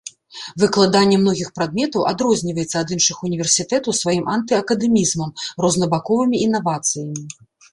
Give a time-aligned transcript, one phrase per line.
[0.61, 5.29] Выкладанне многіх прадметаў адрозніваецца ад іншых універсітэтаў сваім анты-акадэмізмам,
[5.67, 7.21] рознабаковымі інавацыямі.